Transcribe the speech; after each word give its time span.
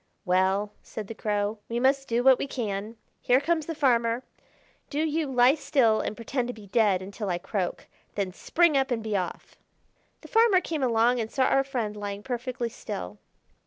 "Well," 0.25 0.71
said 0.81 1.05
the 1.05 1.13
Crow, 1.13 1.59
"we 1.69 1.79
must 1.79 2.07
do 2.07 2.23
what 2.23 2.39
we 2.39 2.47
can. 2.47 2.95
Here 3.21 3.39
comes 3.39 3.67
the 3.67 3.75
farmer. 3.75 4.23
Do 4.89 5.01
you 5.01 5.27
lie 5.27 5.53
still 5.53 6.01
and 6.01 6.15
pretend 6.15 6.47
to 6.47 6.55
be 6.55 6.65
dead 6.65 7.03
until 7.03 7.29
I 7.29 7.37
croak: 7.37 7.85
then 8.15 8.31
spring 8.33 8.75
up 8.75 8.89
and 8.89 9.03
be 9.03 9.15
off." 9.15 9.57
The 10.21 10.27
farmer 10.27 10.59
came 10.59 10.81
along 10.81 11.19
and 11.19 11.29
saw 11.29 11.43
our 11.43 11.63
friend 11.63 11.95
lying 11.95 12.23
perfectly 12.23 12.67
still. 12.69 13.19